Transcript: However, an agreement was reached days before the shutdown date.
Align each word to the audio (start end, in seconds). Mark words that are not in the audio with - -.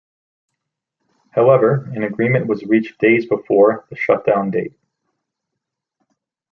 However, 1.29 1.85
an 1.95 2.01
agreement 2.01 2.47
was 2.47 2.63
reached 2.63 2.97
days 2.97 3.27
before 3.27 3.85
the 3.91 3.95
shutdown 3.95 4.49
date. 4.49 4.73